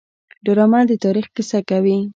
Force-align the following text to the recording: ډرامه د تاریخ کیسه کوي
ډرامه 0.45 0.79
د 0.89 0.91
تاریخ 1.03 1.25
کیسه 1.35 1.59
کوي 1.69 1.97